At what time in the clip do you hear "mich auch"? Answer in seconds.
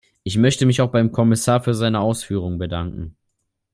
0.65-0.91